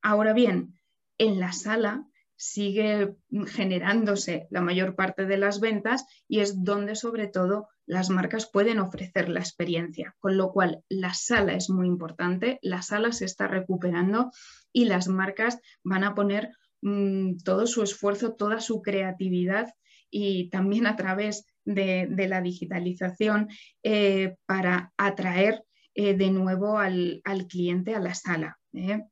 Ahora 0.00 0.32
bien, 0.32 0.78
en 1.18 1.40
la 1.40 1.52
sala 1.52 2.06
sigue 2.36 3.16
generándose 3.48 4.46
la 4.50 4.60
mayor 4.60 4.94
parte 4.94 5.26
de 5.26 5.38
las 5.38 5.58
ventas 5.58 6.06
y 6.28 6.38
es 6.38 6.62
donde 6.62 6.94
sobre 6.94 7.26
todo 7.26 7.66
las 7.84 8.10
marcas 8.10 8.48
pueden 8.48 8.78
ofrecer 8.78 9.28
la 9.28 9.40
experiencia, 9.40 10.14
con 10.20 10.36
lo 10.36 10.52
cual 10.52 10.84
la 10.88 11.14
sala 11.14 11.54
es 11.54 11.68
muy 11.68 11.88
importante, 11.88 12.60
la 12.62 12.82
sala 12.82 13.10
se 13.10 13.24
está 13.24 13.48
recuperando 13.48 14.30
y 14.72 14.84
las 14.84 15.08
marcas 15.08 15.58
van 15.82 16.04
a 16.04 16.14
poner 16.14 16.52
mm, 16.82 17.38
todo 17.44 17.66
su 17.66 17.82
esfuerzo, 17.82 18.34
toda 18.34 18.60
su 18.60 18.82
creatividad 18.82 19.68
y 20.10 20.48
también 20.50 20.86
a 20.86 20.96
través 20.96 21.46
de, 21.64 22.28
la 22.28 22.40
digitalización 22.40 23.48
eh, 23.82 24.36
para 24.46 24.92
atraer 24.96 25.64
eh, 25.94 26.14
de 26.14 26.30
nuevo 26.30 26.78
al, 26.78 27.22
cliente 27.48 27.94
a 27.94 28.00
la 28.00 28.14
sala. 28.14 28.58
¿eh? 28.72 29.02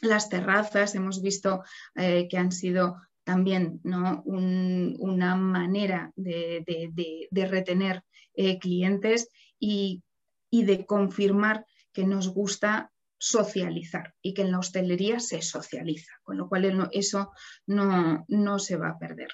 Las 0.00 0.28
terrazas 0.28 0.94
hemos 0.94 1.20
visto 1.20 1.62
que 1.94 2.38
han 2.38 2.52
sido 2.52 2.96
también 3.24 3.80
una 3.82 5.34
manera 5.34 6.12
de, 6.14 7.28
retener 7.32 8.04
clientes 8.60 9.28
y, 9.58 10.04
de 10.52 10.86
confirmar 10.86 11.66
que 11.92 12.04
nos 12.04 12.28
gusta 12.28 12.92
socializar 13.18 14.14
y 14.22 14.34
que 14.34 14.42
en 14.42 14.52
la 14.52 14.58
hostelería 14.58 15.20
se 15.20 15.42
socializa, 15.42 16.12
con 16.22 16.38
lo 16.38 16.48
cual 16.48 16.88
eso 16.92 17.32
no, 17.66 18.24
no 18.28 18.58
se 18.58 18.76
va 18.76 18.90
a 18.90 18.98
perder. 18.98 19.28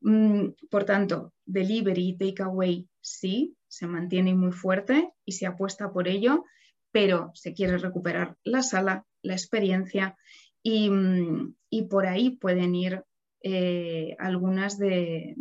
Mm, 0.00 0.50
por 0.70 0.84
tanto, 0.84 1.32
delivery 1.44 2.08
y 2.08 2.16
takeaway 2.16 2.88
sí, 3.00 3.56
se 3.66 3.86
mantiene 3.86 4.34
muy 4.34 4.52
fuerte 4.52 5.10
y 5.24 5.32
se 5.32 5.46
apuesta 5.46 5.92
por 5.92 6.08
ello, 6.08 6.44
pero 6.92 7.30
se 7.34 7.52
quiere 7.52 7.78
recuperar 7.78 8.36
la 8.44 8.62
sala, 8.62 9.04
la 9.22 9.34
experiencia 9.34 10.16
y, 10.62 10.90
mm, 10.90 11.54
por 11.90 12.06
ahí 12.06 12.30
pueden 12.30 12.74
ir 12.74 13.04
eh, 13.42 14.16
algunas 14.18 14.78
de, 14.78 15.34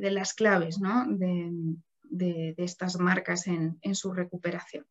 las 0.00 0.32
claves 0.34 0.78
de, 1.08 2.54
estas 2.56 2.98
marcas 2.98 3.46
en, 3.46 3.94
su 3.94 4.12
recuperación. 4.12 4.86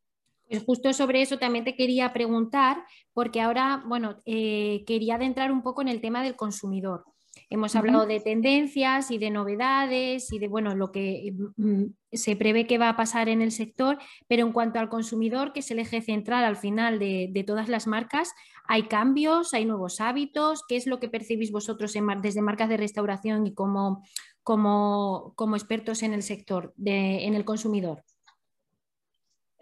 Pues 0.47 0.63
justo 0.63 0.93
sobre 0.93 1.21
eso 1.21 1.39
también 1.39 1.65
te 1.65 1.75
quería 1.75 2.13
preguntar, 2.13 2.83
porque 3.13 3.41
ahora, 3.41 3.83
bueno, 3.85 4.21
eh, 4.25 4.83
quería 4.85 5.15
adentrar 5.15 5.51
un 5.51 5.63
poco 5.63 5.81
en 5.81 5.87
el 5.87 6.01
tema 6.01 6.23
del 6.23 6.35
consumidor. 6.35 7.05
Hemos 7.49 7.75
hablado 7.75 8.05
de 8.05 8.19
tendencias 8.19 9.11
y 9.11 9.17
de 9.17 9.29
novedades 9.29 10.31
y 10.31 10.39
de 10.39 10.47
bueno, 10.47 10.75
lo 10.75 10.91
que 10.91 11.33
mm, 11.57 11.83
se 12.11 12.35
prevé 12.35 12.67
que 12.67 12.77
va 12.77 12.89
a 12.89 12.95
pasar 12.95 13.29
en 13.29 13.41
el 13.41 13.51
sector, 13.51 13.97
pero 14.27 14.45
en 14.45 14.53
cuanto 14.53 14.79
al 14.79 14.89
consumidor, 14.89 15.53
que 15.53 15.59
es 15.59 15.71
el 15.71 15.79
eje 15.79 16.01
central 16.01 16.43
al 16.43 16.57
final 16.57 16.99
de, 16.99 17.43
todas 17.45 17.69
las 17.69 17.87
marcas, 17.87 18.33
¿hay 18.67 18.83
cambios, 18.83 19.53
hay 19.53 19.65
nuevos 19.65 19.99
hábitos? 19.99 20.63
¿Qué 20.67 20.75
es 20.75 20.87
lo 20.87 20.99
que 20.99 21.09
percibís 21.09 21.51
vosotros 21.51 21.93
desde 22.21 22.41
marcas 22.41 22.69
de 22.69 22.77
restauración 22.77 23.47
y 23.47 23.53
como, 23.53 24.03
como, 24.43 25.55
expertos 25.55 26.03
en 26.03 26.13
el 26.13 26.23
sector, 26.23 26.73
en 26.85 27.33
el 27.33 27.45
consumidor? 27.45 28.03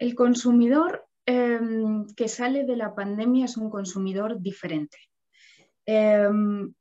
El 0.02 0.16
consumidor 0.16 1.06
em, 1.26 2.08
que 2.16 2.26
sale 2.26 2.64
de 2.64 2.74
la 2.74 2.92
pandemia 2.92 3.44
es 3.44 3.56
un 3.56 3.70
consumidor 3.70 4.40
diferente. 4.42 4.98
Em, 5.86 6.74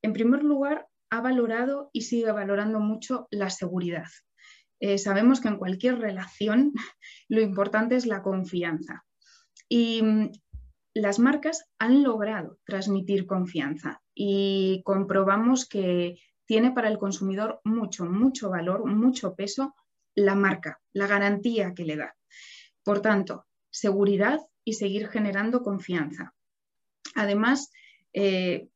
en 0.00 0.12
primer 0.12 0.44
lugar, 0.44 0.86
ha 1.10 1.20
valorado 1.20 1.90
y 1.92 2.02
sigue 2.02 2.30
valorando 2.30 2.78
mucho 2.78 3.26
la 3.32 3.50
seguridad. 3.50 4.06
Eh, 4.78 4.98
sabemos 4.98 5.40
que 5.40 5.48
en 5.48 5.56
cualquier 5.56 5.98
relación 5.98 6.72
lo 7.28 7.40
importante 7.40 7.96
es 7.96 8.06
la 8.06 8.22
confianza. 8.22 9.04
Y 9.68 10.02
mm, 10.04 10.30
las 10.94 11.18
marcas 11.18 11.68
han 11.80 12.04
logrado 12.04 12.58
transmitir 12.64 13.26
confianza 13.26 14.02
y 14.14 14.82
comprobamos 14.84 15.68
que 15.68 16.20
tiene 16.44 16.70
para 16.70 16.90
el 16.90 16.98
consumidor 16.98 17.60
mucho, 17.64 18.04
mucho 18.04 18.50
valor, 18.50 18.86
mucho 18.86 19.34
peso 19.34 19.74
la 20.14 20.36
marca, 20.36 20.80
la 20.92 21.08
garantía 21.08 21.74
que 21.74 21.84
le 21.84 21.96
da. 21.96 22.16
Por 22.86 23.02
tanto, 23.02 23.46
seguridad 23.68 24.38
y 24.62 24.74
seguir 24.74 25.08
generando 25.08 25.64
confianza. 25.64 26.34
Además, 27.16 27.72
eh, 28.12 28.68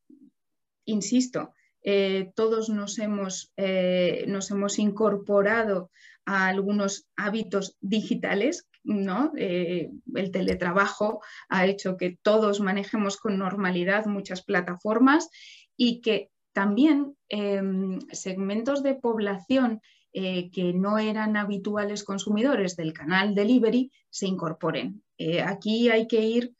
insisto, 0.84 1.54
eh, 1.84 2.32
todos 2.34 2.70
nos 2.70 2.98
hemos, 2.98 3.52
eh, 3.56 4.24
nos 4.26 4.50
hemos, 4.50 4.80
incorporado 4.80 5.92
a 6.26 6.48
algunos 6.48 7.06
hábitos 7.14 7.76
digitales, 7.80 8.66
¿no? 8.82 9.30
El 9.36 10.30
teletrabajo 10.32 11.22
ha 11.48 11.66
hecho 11.66 11.96
que 11.96 12.18
todos 12.20 12.58
manejemos 12.58 13.16
con 13.16 13.38
normalidad 13.38 14.06
muchas 14.06 14.42
plataformas 14.42 15.30
y 15.76 16.00
que 16.00 16.30
también 16.52 17.16
em, 17.28 18.00
segmentos 18.10 18.82
de 18.82 18.96
población 18.96 19.80
que 20.12 20.72
no 20.74 20.98
eran 20.98 21.36
habituales 21.36 22.04
consumidores 22.04 22.76
del 22.76 22.92
canal 22.92 23.34
delivery 23.34 23.92
se 24.08 24.26
incorporen. 24.26 25.02
aquí 25.44 25.88
hay 25.88 26.08
que 26.08 26.20
ir, 26.22 26.54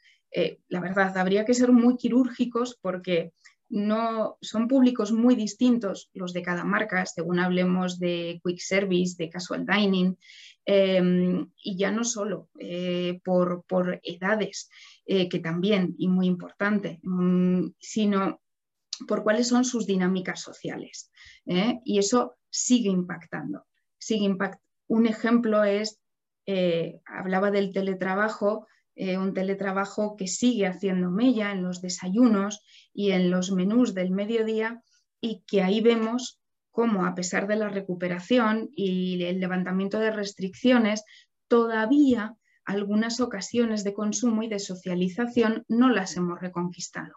la 0.68 0.80
verdad, 0.80 1.16
habría 1.18 1.44
que 1.44 1.54
ser 1.54 1.72
muy 1.72 1.96
quirúrgicos 1.96 2.78
porque 2.80 3.32
no, 3.70 4.36
son 4.40 4.66
públicos 4.66 5.12
muy 5.12 5.36
distintos 5.36 6.10
los 6.12 6.32
de 6.32 6.42
cada 6.42 6.64
marca, 6.64 7.06
según 7.06 7.38
hablemos 7.38 7.98
de 7.98 8.40
quick 8.44 8.58
service, 8.58 9.14
de 9.16 9.30
casual 9.30 9.64
dining, 9.64 10.18
em, 10.66 11.48
y 11.62 11.76
ya 11.76 11.92
no 11.92 12.04
solo 12.04 12.48
eh, 12.58 13.20
por, 13.24 13.64
edades, 14.02 14.68
eh, 15.06 15.28
que 15.28 15.38
también, 15.38 15.94
y 15.98 16.08
muy 16.08 16.26
importante, 16.26 16.98
mm, 17.02 17.68
sino 17.78 18.40
por 19.06 19.22
cuáles 19.22 19.48
son 19.48 19.64
sus 19.64 19.86
dinámicas 19.86 20.40
sociales. 20.40 21.10
¿eh? 21.46 21.80
Y 21.84 21.98
eso 21.98 22.36
sigue 22.48 22.90
impactando. 22.90 23.66
Sigue 23.98 24.34
Un 24.88 25.06
ejemplo 25.06 25.64
es, 25.64 26.00
hablaba 27.06 27.50
del 27.50 27.72
teletrabajo, 27.72 28.66
eh, 29.02 29.16
un 29.16 29.32
teletrabajo 29.32 30.14
que 30.14 30.26
sigue 30.26 30.66
haciendo 30.66 31.10
mella 31.10 31.52
en 31.52 31.62
los 31.62 31.80
desayunos 31.80 32.62
y 32.92 33.12
en 33.12 33.30
los 33.30 33.50
menús 33.50 33.94
del 33.94 34.10
mediodía 34.10 34.82
y 35.22 35.42
que 35.46 35.62
ahí 35.62 35.80
vemos 35.80 36.38
cómo 36.70 37.06
a 37.06 37.14
pesar 37.14 37.46
de 37.46 37.56
la 37.56 37.70
recuperación 37.70 38.68
y 38.76 39.24
el 39.24 39.40
levantamiento 39.40 39.98
de 39.98 40.10
restricciones, 40.10 41.02
todavía 41.48 42.36
algunas 42.66 43.20
ocasiones 43.20 43.84
de 43.84 43.94
consumo 43.94 44.42
y 44.42 44.48
de 44.48 44.58
socialización 44.58 45.64
no 45.66 45.88
las 45.88 46.16
hemos 46.18 46.38
reconquistado. 46.38 47.14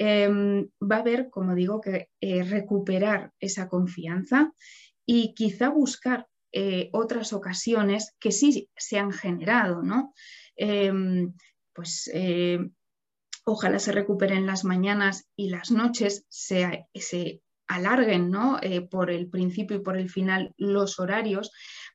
Em, 0.00 0.68
va 0.80 0.96
a 0.96 1.00
haber, 1.00 1.28
como 1.28 1.56
digo, 1.56 1.80
que 1.80 2.08
eh, 2.20 2.44
recuperar 2.44 3.32
esa 3.40 3.68
confianza 3.68 4.52
y 5.04 5.34
quizá 5.34 5.70
buscar 5.70 6.28
eh, 6.52 6.88
otras 6.92 7.32
ocasiones 7.32 8.14
que 8.20 8.30
sí 8.30 8.70
se 8.76 9.00
han 9.00 9.10
generado, 9.10 9.82
¿no? 9.82 10.14
Em, 10.54 11.34
pues 11.74 12.08
eh, 12.14 12.60
ojalá 13.44 13.80
se 13.80 13.90
recuperen 13.90 14.46
las 14.46 14.64
mañanas 14.64 15.26
y 15.34 15.48
las 15.48 15.72
noches, 15.72 16.24
se, 16.28 16.86
se 16.94 17.42
alarguen 17.66 18.30
¿no? 18.30 18.60
Por 18.90 19.10
el 19.10 19.28
principio 19.28 19.78
y 19.78 19.80
por 19.80 19.96
el 19.96 20.08
final 20.08 20.54
los 20.56 21.00
horarios, 21.00 21.50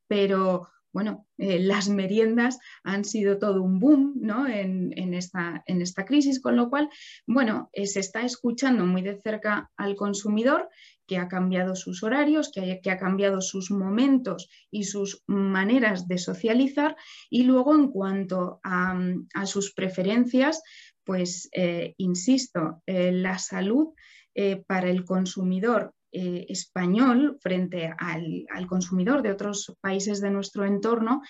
pero 0.08 0.68
bueno, 0.94 1.26
eh, 1.40 1.60
las 1.60 1.90
meriendas 1.90 2.60
han 2.84 3.04
sido 3.04 3.40
todo 3.40 3.64
un 3.64 3.80
boom 3.80 4.14
¿no? 4.22 4.48
en, 4.48 5.14
esta, 5.14 5.64
crisis, 6.06 6.40
con 6.40 6.56
lo 6.56 6.70
cual, 6.70 6.90
bueno, 7.26 7.70
eh, 7.74 7.88
se 7.88 8.00
está 8.00 8.22
escuchando 8.22 8.86
muy 8.86 9.02
de 9.02 9.20
cerca 9.20 9.72
al 9.76 9.96
consumidor 9.96 10.70
que 11.08 11.18
ha 11.18 11.28
cambiado 11.28 11.76
sus 11.76 12.04
horarios, 12.04 12.52
que 12.54 12.80
ha, 12.90 12.98
cambiado 12.98 13.42
sus 13.42 13.72
momentos 13.72 14.50
y 14.72 14.86
sus 14.86 15.24
maneras 15.26 16.08
de 16.08 16.18
socializar. 16.20 16.96
Y 17.30 17.44
luego, 17.44 17.76
en 17.76 17.90
cuanto 17.90 18.62
a, 18.64 18.96
sus 19.46 19.74
preferencias, 19.74 20.62
pues, 21.04 21.50
eh, 21.52 21.96
insisto, 21.98 22.82
la 22.86 23.38
salud 23.40 23.90
para 24.68 24.90
el 24.90 25.04
consumidor 25.06 25.94
eh, 26.16 26.46
español 26.50 27.40
frente 27.42 27.92
al, 27.98 28.68
consumidor 28.68 29.24
de 29.24 29.32
otros 29.32 29.76
países 29.82 30.22
de 30.22 30.30
nuestro 30.30 30.64
entorno 30.64 31.24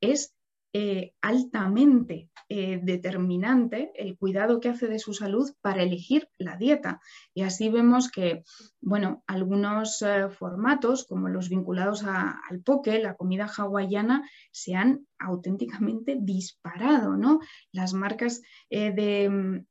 es 0.00 0.34
eh, 0.72 1.12
altamente 1.20 2.30
eh, 2.48 2.80
determinante 2.82 3.92
el 3.96 4.16
cuidado 4.16 4.58
que 4.58 4.70
hace 4.70 4.86
de 4.86 4.98
su 4.98 5.12
salud 5.12 5.50
para 5.60 5.82
elegir 5.82 6.26
la 6.38 6.56
dieta. 6.56 7.02
Y 7.34 7.42
así 7.42 7.68
vemos 7.68 8.10
que, 8.10 8.42
bueno, 8.80 9.22
algunos 9.26 10.02
formatos, 10.38 11.04
como 11.06 11.28
los 11.28 11.50
vinculados 11.50 12.04
al 12.04 12.62
poke, 12.64 12.98
la 12.98 13.16
comida 13.16 13.44
hawaiana, 13.44 14.26
se 14.52 14.74
han 14.74 15.06
auténticamente 15.18 16.16
disparado, 16.18 17.14
¿no? 17.14 17.40
Las 17.72 17.92
marcas 17.92 18.40
de 18.70 19.64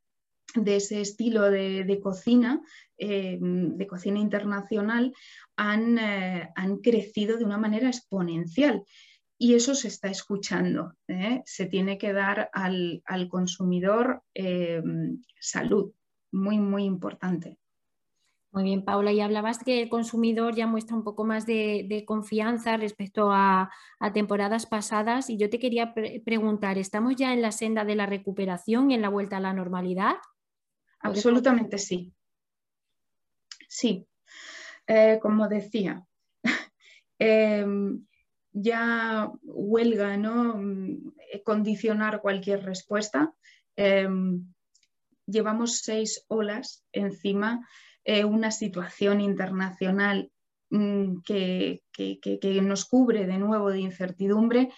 de 0.56 0.75
ese 0.77 1.01
estilo 1.01 1.50
de, 1.50 2.00
cocina, 2.01 2.62
eh, 2.98 3.38
de 3.41 3.88
cocina 3.88 4.20
internacional, 4.20 5.13
eh, 5.58 6.50
han, 6.56 6.77
crecido 6.77 7.38
de 7.38 7.46
una 7.46 7.58
manera 7.58 7.88
exponencial. 7.88 8.84
Y 9.38 9.53
eso 9.53 9.74
se 9.74 9.88
está 9.88 10.10
escuchando. 10.10 10.94
¿eh? 11.08 11.41
Se 11.46 11.65
tiene 11.65 11.98
que 11.98 12.13
dar 12.13 12.50
al, 12.53 13.01
consumidor 13.29 14.24
salud, 15.39 15.94
muy, 16.32 16.60
muy 16.60 16.84
importante. 16.84 17.58
Muy 18.51 18.63
bien, 18.63 18.84
Paula. 18.84 19.12
Y 19.12 19.22
hablabas 19.22 19.60
que 19.60 19.84
el 19.84 19.89
consumidor 19.89 20.56
ya 20.56 20.65
muestra 20.65 20.96
un 20.96 21.03
poco 21.03 21.24
más 21.24 21.46
de, 21.46 22.03
confianza 22.08 22.77
respecto 22.77 23.32
a, 23.32 23.70
temporadas 24.13 24.65
pasadas. 24.65 25.29
Y 25.29 25.38
yo 25.38 25.50
te 25.50 25.60
quería 25.60 25.94
preguntar, 26.25 26.77
¿estamos 26.79 27.15
ya 27.15 27.34
en 27.34 27.44
la 27.44 27.51
senda 27.51 27.86
de 27.86 27.96
la 27.96 28.08
recuperación 28.08 28.89
y 28.89 28.96
en 28.96 29.01
la 29.01 29.10
vuelta 29.10 29.38
a 29.38 29.41
la 29.41 29.53
normalidad? 29.53 30.15
Absolutamente 31.01 31.77
sí. 31.77 32.13
Sí, 33.68 34.08
eh, 34.88 35.20
como 35.22 35.48
decía, 35.48 36.06
em, 37.20 38.06
ya 38.51 39.32
huelga 39.44 40.18
¿no? 40.18 40.56
Mm, 40.58 41.13
condicionar 41.44 42.22
cualquier 42.22 42.63
respuesta. 42.63 43.34
Em, 43.75 44.51
llevamos 45.25 45.79
seis 45.79 46.25
olas 46.27 46.84
encima, 46.91 47.68
eh, 48.03 48.25
una 48.25 48.51
situación 48.51 49.22
internacional 49.22 50.32
mm, 50.72 51.22
que, 51.22 51.84
que, 51.94 52.62
nos 52.62 52.86
cubre 52.86 53.27
de 53.27 53.38
nuevo 53.38 53.70
de 53.70 53.79
incertidumbre 53.79 54.70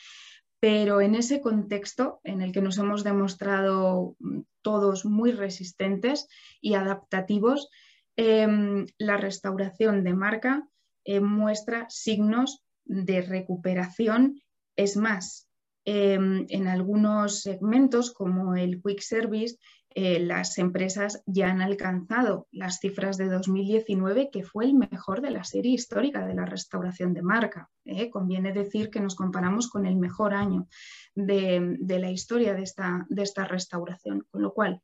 pero 0.62 1.02
en 1.02 1.16
ese 1.16 1.42
contexto 1.42 2.22
en 2.24 2.42
el 2.42 2.52
que 2.52 2.62
nos 2.62 2.78
hemos 2.78 3.04
demostrado 3.04 4.16
mm, 4.20 4.42
todos 4.62 5.06
muy 5.06 5.32
resistentes 5.32 6.28
y 6.62 6.76
adaptativos, 6.76 7.68
em, 8.16 8.86
la 9.00 9.18
restauración 9.18 10.04
de 10.04 10.14
marca 10.14 10.68
eh, 11.04 11.20
muestra 11.20 11.88
signos 11.90 12.64
de 12.86 13.24
recuperación. 13.24 14.40
Es 14.76 14.98
más, 14.98 15.50
em, 15.84 16.46
en 16.50 16.68
algunos 16.68 17.42
segmentos 17.42 18.14
como 18.14 18.56
el 18.56 18.84
quick 18.84 19.02
service 19.02 19.58
eh, 19.94 20.20
las 20.20 20.58
empresas 20.58 21.22
ya 21.26 21.50
han 21.50 21.62
alcanzado 21.62 22.48
las 22.52 22.80
cifras 22.80 23.18
de 23.18 23.28
2019, 23.28 24.30
que 24.32 24.44
fue 24.44 24.64
el 24.64 24.74
mejor 24.74 25.22
de 25.22 25.32
la 25.32 25.44
serie 25.44 25.74
histórica 25.74 26.26
de 26.26 26.34
la 26.34 26.46
restauración 26.46 27.14
de 27.14 27.22
marca. 27.22 27.70
¿eh? 27.84 28.10
Conviene 28.10 28.54
decir 28.54 28.90
que 28.90 29.02
nos 29.02 29.16
comparamos 29.16 29.70
con 29.70 29.86
el 29.86 29.98
mejor 29.98 30.34
año 30.34 30.68
de, 31.14 31.78
la 31.88 32.10
historia 32.10 32.54
de 32.54 32.64
esta, 32.64 33.06
de 33.10 33.24
esta, 33.24 33.44
restauración, 33.44 34.26
con 34.32 34.42
lo 34.42 34.54
cual 34.54 34.82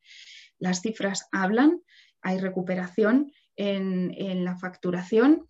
las 0.60 0.82
cifras 0.82 1.30
hablan, 1.32 1.80
hay 2.22 2.40
recuperación 2.40 3.32
en, 3.56 4.44
la 4.44 4.58
facturación 4.58 5.48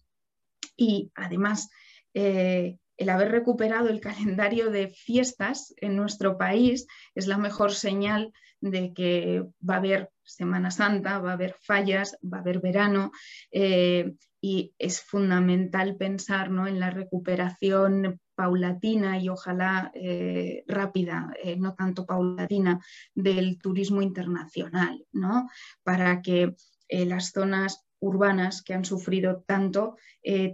y 0.75 1.11
además 1.15 1.69
eh, 2.13 2.77
el 2.97 3.09
haber 3.09 3.31
recuperado 3.31 3.89
el 3.89 4.01
calendario 4.01 4.69
de 4.69 4.89
fiestas 4.89 5.73
en 5.77 5.95
nuestro 5.95 6.37
país 6.37 6.85
es 7.15 7.25
la 7.25 7.39
mejor 7.39 7.73
señal 7.73 8.33
de 8.61 8.93
que 8.93 9.43
va 9.67 9.75
a 9.75 9.77
haber 9.77 10.09
Semana 10.27 10.71
Santa, 10.71 11.19
va 11.19 11.31
a 11.31 11.33
haber 11.33 11.55
fallas, 11.61 12.17
va 12.21 12.37
a 12.37 12.41
haber 12.41 12.59
verano 12.59 13.11
eh, 13.51 14.13
y 14.41 14.73
es 14.77 15.01
fundamental 15.01 15.95
pensar 15.95 16.47
en 16.47 16.79
la 16.79 16.89
recuperación 16.89 18.19
paulatina 18.35 19.19
y 19.19 19.29
ojalá 19.29 19.91
eh, 19.95 20.63
rápida, 20.67 21.33
eh, 21.41 21.55
no 21.55 21.73
tanto 21.73 22.05
paulatina, 22.05 22.79
del 23.15 23.57
turismo 23.57 24.01
internacional, 24.01 25.03
¿no? 25.11 25.49
para 25.83 26.21
que 26.21 26.55
las 26.89 27.31
zonas 27.31 27.85
urbanas 27.99 28.61
que 28.61 28.73
han 28.73 28.85
sufrido 28.85 29.43
tanto 29.47 29.97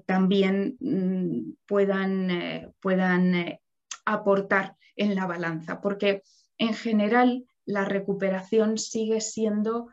también 0.06 0.78
mm, 0.80 1.56
puedan, 1.68 2.74
puedan 2.80 3.60
aportar 4.06 4.76
en 4.96 5.16
la 5.16 5.28
balanza, 5.28 5.82
porque 5.82 6.24
en 6.58 6.74
general 6.74 7.46
la 7.66 7.86
recuperación 7.86 8.78
sigue 8.78 9.22
siendo, 9.22 9.88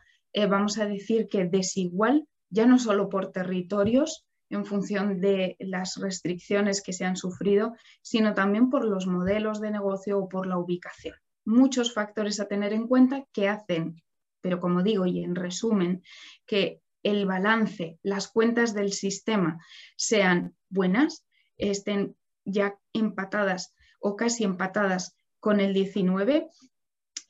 vamos 0.48 0.78
a 0.78 0.86
decir 0.86 1.28
que 1.28 1.44
desigual, 1.44 2.26
ya 2.48 2.66
no 2.66 2.78
solo 2.78 3.08
por 3.08 3.32
territorios, 3.32 4.26
en 4.50 4.64
función 4.64 5.20
de 5.20 5.56
las 5.60 5.96
restricciones 5.96 6.82
que 6.82 6.92
se 6.92 7.04
han 7.04 7.16
sufrido, 7.16 7.74
sino 8.02 8.34
también 8.34 8.68
por 8.68 8.84
los 8.84 9.06
modelos 9.06 9.60
de 9.60 9.70
negocio 9.70 10.18
o 10.18 10.28
por 10.28 10.46
la 10.46 10.58
ubicación. 10.58 11.14
Muchos 11.44 11.94
factores 11.94 12.40
a 12.40 12.48
tener 12.48 12.72
en 12.72 12.88
cuenta 12.88 13.24
que 13.32 13.48
hacen, 13.48 14.02
pero 14.40 14.58
como 14.58 14.82
digo 14.82 15.06
y 15.06 15.22
en 15.22 15.36
resumen, 15.36 16.02
que 16.46 16.82
el 17.04 17.26
balance, 17.26 17.98
las 18.02 18.28
cuentas 18.28 18.74
del 18.74 18.92
sistema 18.92 19.64
sean 19.96 20.56
buenas, 20.68 21.24
estén 21.56 22.16
ya 22.44 22.76
empatadas 22.92 23.74
o 24.00 24.16
casi 24.16 24.44
empatadas 24.44 25.14
con 25.38 25.60
el 25.60 25.72
19 25.72 26.48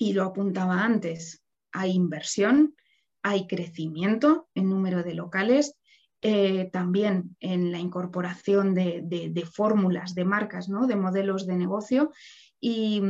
y 0.00 0.14
lo 0.14 0.24
apuntaba 0.24 0.82
antes, 0.82 1.44
hay 1.72 1.90
inversión, 1.90 2.74
hay 3.22 3.46
crecimiento 3.46 4.48
en 4.54 4.70
número 4.70 5.02
de 5.02 5.12
locales, 5.12 5.76
eh, 6.22 6.70
también 6.72 7.36
en 7.38 7.70
la 7.70 7.80
incorporación 7.80 8.72
de, 8.74 9.48
fórmulas, 9.52 10.14
de 10.14 10.24
marcas, 10.24 10.70
¿no? 10.70 10.86
de 10.86 10.96
modelos 10.96 11.46
de 11.46 11.56
negocio 11.56 12.12
y, 12.58 13.02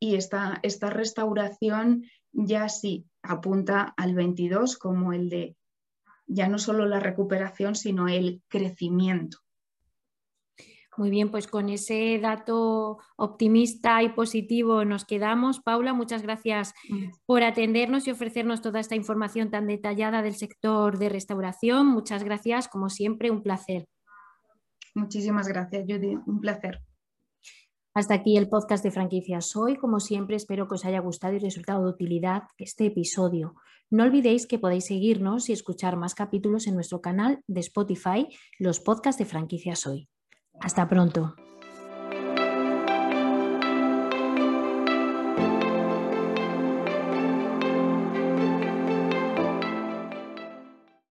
esta, 0.00 0.60
esta 0.62 0.88
restauración 0.88 2.04
ya 2.30 2.68
sí 2.68 3.06
apunta 3.22 3.92
al 3.96 4.14
22 4.14 4.78
como 4.78 5.12
el 5.12 5.28
de 5.28 5.56
ya 6.28 6.48
no 6.48 6.58
solo 6.58 6.86
la 6.86 7.00
recuperación, 7.00 7.74
sino 7.74 8.06
el 8.06 8.42
crecimiento. 8.48 9.38
Muy 10.96 11.10
bien, 11.10 11.30
pues 11.30 11.46
con 11.46 11.68
ese 11.68 12.18
dato 12.20 12.98
optimista 13.16 14.02
y 14.02 14.08
positivo 14.10 14.84
nos 14.84 15.04
quedamos. 15.04 15.60
Paula, 15.60 15.92
muchas 15.92 16.22
gracias 16.22 16.72
por 17.26 17.42
atendernos 17.42 18.06
y 18.06 18.12
ofrecernos 18.12 18.62
toda 18.62 18.80
esta 18.80 18.96
información 18.96 19.50
tan 19.50 19.66
detallada 19.66 20.22
del 20.22 20.36
sector 20.36 20.98
de 20.98 21.10
restauración. 21.10 21.86
Muchas 21.86 22.24
gracias, 22.24 22.68
como 22.68 22.88
siempre, 22.88 23.30
un 23.30 23.42
placer. 23.42 23.86
Muchísimas 24.94 25.48
gracias, 25.48 25.84
Judy, 25.86 26.18
un 26.26 26.40
placer. 26.40 26.80
Hasta 27.92 28.14
aquí 28.14 28.36
el 28.36 28.48
podcast 28.48 28.82
de 28.82 28.90
franquicias 28.90 29.54
hoy. 29.56 29.76
Como 29.76 30.00
siempre, 30.00 30.36
espero 30.36 30.68
que 30.68 30.74
os 30.74 30.84
haya 30.86 31.00
gustado 31.00 31.34
y 31.34 31.38
resultado 31.38 31.84
de 31.84 31.90
utilidad 31.90 32.44
este 32.56 32.86
episodio. 32.86 33.54
No 33.90 34.04
olvidéis 34.04 34.46
que 34.46 34.58
podéis 34.58 34.86
seguirnos 34.86 35.48
y 35.48 35.52
escuchar 35.52 35.96
más 35.96 36.14
capítulos 36.14 36.66
en 36.66 36.74
nuestro 36.74 37.00
canal 37.00 37.42
de 37.46 37.60
Spotify, 37.60 38.28
los 38.58 38.80
podcasts 38.80 39.18
de 39.18 39.26
franquicias 39.26 39.86
hoy. 39.86 40.08
Hasta 40.60 40.88
pronto. 40.88 41.34